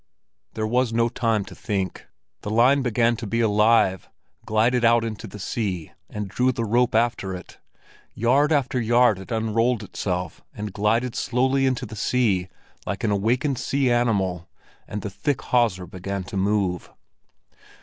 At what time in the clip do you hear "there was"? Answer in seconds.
0.55-0.91